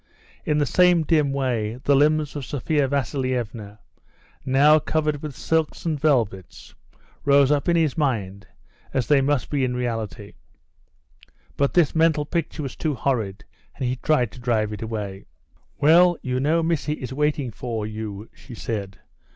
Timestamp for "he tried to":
13.87-14.39